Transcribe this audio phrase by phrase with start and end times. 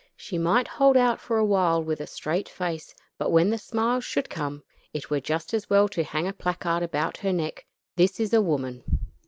[0.17, 4.03] She might hold out for a while with a straight face, but when the smiles
[4.03, 8.19] should come it were just as well to hang a placard about her neck: "This
[8.19, 8.83] is a woman."